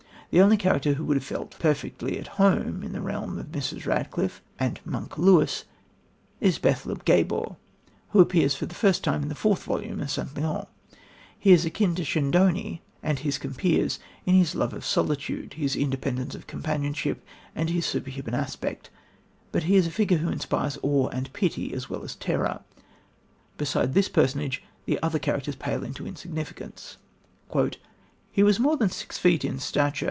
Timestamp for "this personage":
23.93-24.63